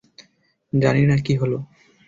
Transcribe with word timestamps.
জানি 0.73 1.03
না 1.05 1.15
কী 1.17 1.33
হলো। 1.35 1.57